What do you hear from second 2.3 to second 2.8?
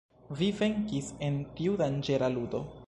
ludo.